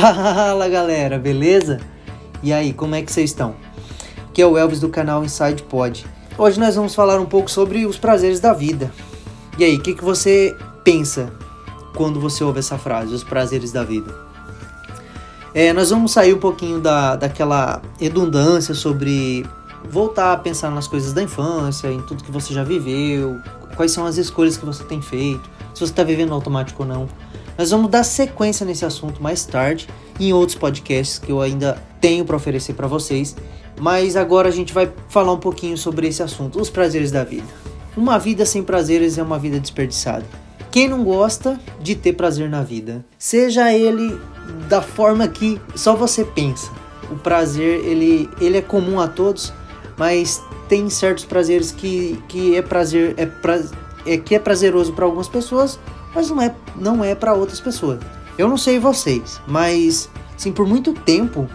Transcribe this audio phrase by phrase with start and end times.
[0.00, 1.78] Fala galera, beleza?
[2.42, 3.54] E aí, como é que vocês estão?
[4.30, 6.06] Aqui é o Elvis do canal Inside Pod.
[6.38, 8.90] Hoje nós vamos falar um pouco sobre os prazeres da vida.
[9.58, 11.30] E aí, o que, que você pensa
[11.94, 14.10] quando você ouve essa frase, os prazeres da vida?
[15.52, 19.44] É, nós vamos sair um pouquinho da, daquela redundância sobre
[19.84, 23.38] voltar a pensar nas coisas da infância, em tudo que você já viveu,
[23.76, 25.42] quais são as escolhas que você tem feito,
[25.74, 27.06] se você está vivendo automático ou não.
[27.58, 32.24] Nós vamos dar sequência nesse assunto mais tarde em outros podcasts que eu ainda tenho
[32.24, 33.36] para oferecer para vocês.
[33.80, 37.46] Mas agora a gente vai falar um pouquinho sobre esse assunto, os prazeres da vida.
[37.96, 40.24] Uma vida sem prazeres é uma vida desperdiçada.
[40.70, 44.18] Quem não gosta de ter prazer na vida, seja ele
[44.68, 46.70] da forma que só você pensa.
[47.10, 49.52] O prazer ele, ele é comum a todos,
[49.96, 53.60] mas tem certos prazeres que, que é prazer é, pra,
[54.06, 55.78] é que é prazeroso para algumas pessoas
[56.14, 58.00] mas não é, não é para outras pessoas.
[58.38, 61.48] Eu não sei vocês, mas sim, por muito tempo,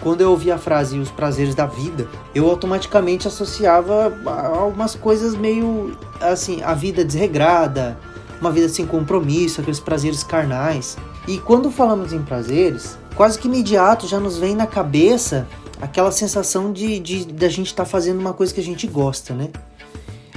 [0.00, 5.34] quando eu ouvi a frase os prazeres da vida, eu automaticamente associava a algumas coisas
[5.34, 7.98] meio assim, a vida desregrada,
[8.40, 10.96] uma vida sem compromisso, aqueles prazeres carnais.
[11.26, 15.46] E quando falamos em prazeres, quase que imediato já nos vem na cabeça
[15.80, 18.86] aquela sensação de, de, de a gente estar tá fazendo uma coisa que a gente
[18.86, 19.48] gosta, né?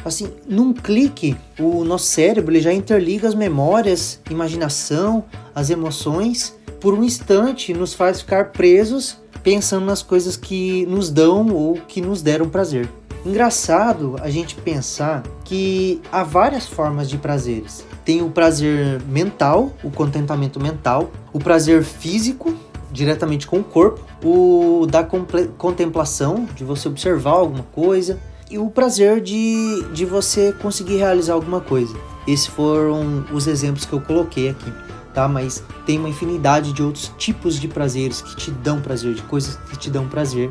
[0.03, 6.55] Assim, num clique, o nosso cérebro ele já interliga as memórias, imaginação, as emoções.
[6.79, 12.01] Por um instante, nos faz ficar presos pensando nas coisas que nos dão ou que
[12.01, 12.89] nos deram prazer.
[13.25, 17.85] Engraçado a gente pensar que há várias formas de prazeres.
[18.05, 22.55] Tem o prazer mental, o contentamento mental, o prazer físico,
[22.91, 28.19] diretamente com o corpo, o da contemplação, de você observar alguma coisa,
[28.57, 31.95] o prazer de, de você conseguir realizar alguma coisa.
[32.27, 34.71] Esses foram os exemplos que eu coloquei aqui,
[35.13, 35.27] tá?
[35.27, 39.55] Mas tem uma infinidade de outros tipos de prazeres que te dão prazer, de coisas
[39.69, 40.49] que te dão prazer,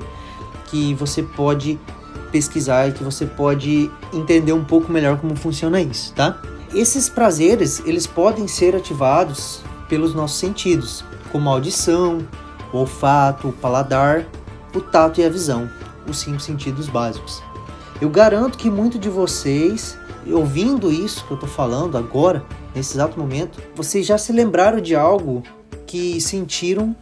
[0.67, 1.78] que você pode
[2.31, 6.41] pesquisar e que você pode entender um pouco melhor como funciona isso, tá?
[6.75, 11.03] Esses prazeres, eles podem ser ativados pelos nossos sentidos,
[11.33, 12.19] como a audição,
[12.73, 14.27] o olfato, o paladar,
[14.75, 15.71] o tato e a visão,
[16.06, 17.43] os cinco sentidos básicos.
[18.01, 23.19] Eu garanto que muito de vocês, ouvindo isso que eu estou falando agora, nesse exato
[23.19, 25.43] momento, vocês já se lembraram de algo
[25.85, 26.95] que sentiram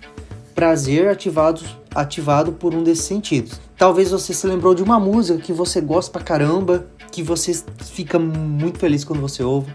[0.54, 1.60] prazer ativado,
[1.94, 3.60] ativado por um desses sentidos.
[3.76, 8.18] Talvez você se lembrou de uma música que você gosta pra caramba, que você fica
[8.18, 9.70] muito feliz quando você ouve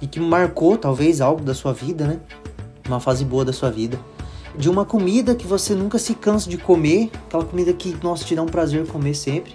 [0.00, 2.20] e que marcou talvez algo da sua vida, né?
[2.86, 3.98] Uma fase boa da sua vida.
[4.56, 8.36] De uma comida que você nunca se cansa de comer, aquela comida que nossa te
[8.36, 9.52] dá um prazer comer sempre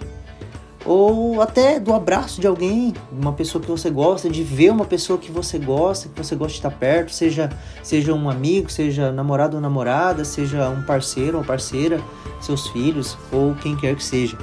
[0.84, 5.18] ou até do abraço de alguém, uma pessoa que você gosta, de ver uma pessoa
[5.18, 7.50] que você gosta, que você gosta de estar perto, seja,
[7.82, 12.00] seja um amigo, seja namorado ou namorada, seja um parceiro ou parceira,
[12.40, 14.36] seus filhos ou quem quer que seja.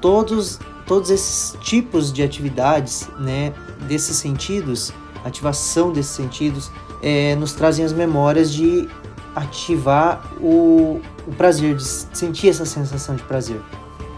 [0.00, 3.52] Todos, todos esses tipos de atividades, né,
[3.86, 4.92] desses sentidos,
[5.24, 6.70] ativação desses sentidos,
[7.02, 8.88] é, nos trazem as memórias de
[9.36, 13.60] ativar o, o prazer, de sentir essa sensação de prazer.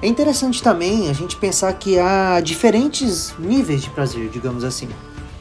[0.02, 4.88] É interessante também a gente pensar que há diferentes níveis de prazer, digamos assim.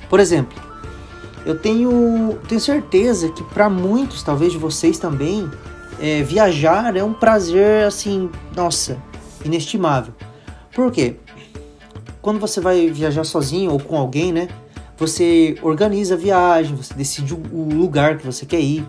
[0.09, 0.57] Por exemplo,
[1.45, 5.49] eu tenho, tenho certeza que para muitos, talvez de vocês também,
[5.99, 8.97] é, viajar é um prazer assim, nossa,
[9.43, 10.13] inestimável.
[10.73, 11.16] Por quê?
[12.22, 14.47] Quando você vai viajar sozinho ou com alguém, né?
[14.97, 18.85] Você organiza a viagem, você decide o lugar que você quer ir,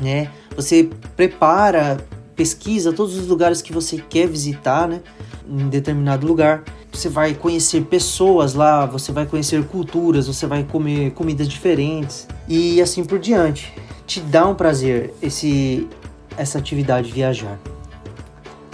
[0.00, 0.30] né?
[0.56, 1.98] Você prepara
[2.34, 5.00] pesquisa todos os lugares que você quer visitar, né?
[5.48, 6.64] Em determinado lugar.
[6.92, 12.80] Você vai conhecer pessoas lá, você vai conhecer culturas, você vai comer comidas diferentes e
[12.80, 13.72] assim por diante.
[14.06, 15.88] Te dá um prazer esse
[16.36, 17.58] essa atividade viajar.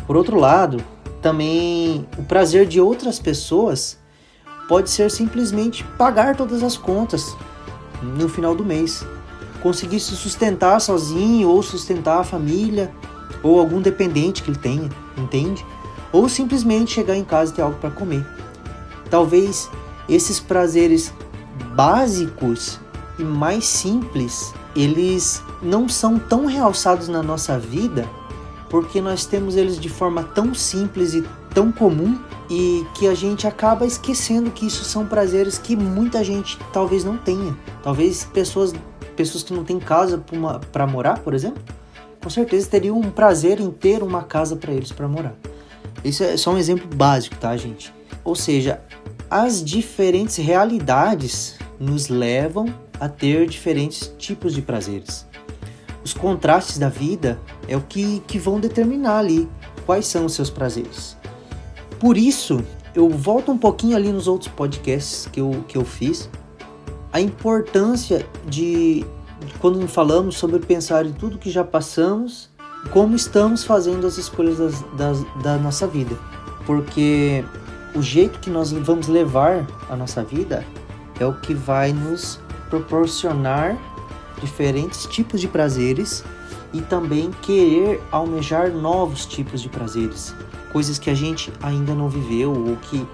[0.06, 0.82] Por outro lado,
[1.20, 3.98] também o prazer de outras pessoas
[4.68, 7.36] pode ser simplesmente pagar todas as contas
[8.02, 9.04] no final do mês.
[9.62, 12.90] Conseguir se sustentar sozinho ou sustentar a família
[13.42, 15.64] ou algum dependente que ele tenha, entende?
[16.12, 18.26] Ou simplesmente chegar em casa e ter algo para comer.
[19.08, 19.70] Talvez
[20.08, 21.12] esses prazeres
[21.74, 22.80] básicos
[23.18, 28.08] e mais simples, eles não são tão realçados na nossa vida
[28.70, 32.18] porque nós temos eles de forma tão simples e tão comum
[32.48, 37.16] e que a gente acaba esquecendo que isso são prazeres que muita gente talvez não
[37.16, 37.56] tenha.
[37.82, 38.72] Talvez pessoas
[39.16, 40.24] pessoas que não têm casa
[40.72, 41.62] para morar, por exemplo,
[42.22, 45.34] com certeza teriam um prazer em ter uma casa para eles para morar.
[46.04, 47.92] Isso é só um exemplo básico, tá, gente?
[48.24, 48.80] Ou seja,
[49.30, 52.66] as diferentes realidades nos levam
[52.98, 55.26] a ter diferentes tipos de prazeres.
[56.04, 57.38] os contrastes da vida
[57.68, 59.48] é o que, que vão determinar ali
[59.86, 61.16] quais são os seus prazeres.
[61.98, 62.64] Por isso,
[62.94, 66.28] eu volto um pouquinho ali nos outros podcasts que eu, que eu fiz,
[67.12, 69.04] a importância de, de
[69.58, 72.48] quando falamos sobre pensar em tudo que já passamos,
[72.90, 76.16] como estamos fazendo as escolhas das, das, da nossa vida.
[76.66, 77.44] Porque
[77.94, 80.64] o jeito que nós vamos levar a nossa vida
[81.18, 83.76] é o que vai nos proporcionar
[84.40, 86.24] diferentes tipos de prazeres
[86.72, 90.34] e também querer almejar novos tipos de prazeres,
[90.72, 93.06] coisas que a gente ainda não viveu ou que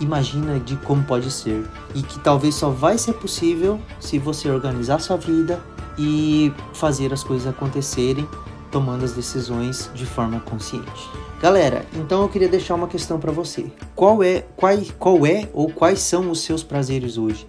[0.00, 1.64] imagina de como pode ser
[1.94, 5.60] e que talvez só vai ser possível se você organizar sua vida
[5.98, 8.26] e fazer as coisas acontecerem
[8.70, 11.08] tomando as decisões de forma consciente.
[11.40, 13.66] Galera, então eu queria deixar uma questão para você.
[13.94, 17.46] Qual é, qual, qual é ou quais são os seus prazeres hoje?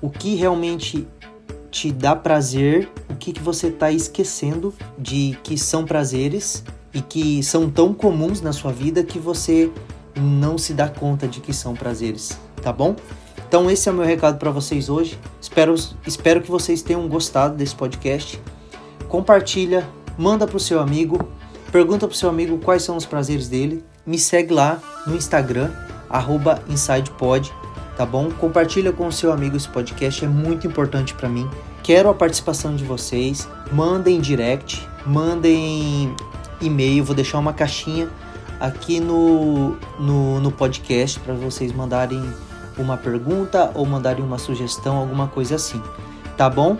[0.00, 1.08] O que realmente
[1.70, 7.42] te dá prazer, o que, que você está esquecendo de que são prazeres e que
[7.42, 9.72] são tão comuns na sua vida que você
[10.16, 12.96] não se dá conta de que são prazeres, tá bom?
[13.48, 15.18] Então esse é o meu recado para vocês hoje.
[15.40, 15.74] Espero,
[16.06, 18.40] espero que vocês tenham gostado desse podcast.
[19.08, 21.28] Compartilha, manda pro seu amigo,
[21.70, 23.84] pergunta pro seu amigo quais são os prazeres dele.
[24.06, 25.70] Me segue lá no Instagram
[26.68, 27.52] @insidepod
[27.96, 28.30] tá bom?
[28.30, 31.48] Compartilha com o seu amigo esse podcast, é muito importante para mim.
[31.82, 33.48] Quero a participação de vocês.
[33.70, 36.14] Mandem direct, mandem
[36.60, 38.08] e-mail, vou deixar uma caixinha
[38.62, 42.22] aqui no, no, no podcast para vocês mandarem
[42.78, 45.82] uma pergunta ou mandarem uma sugestão, alguma coisa assim,
[46.36, 46.78] tá bom?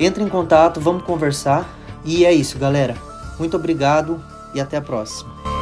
[0.00, 1.68] Entre em contato, vamos conversar.
[2.06, 2.96] E é isso, galera.
[3.38, 4.18] Muito obrigado
[4.54, 5.53] e até a próxima.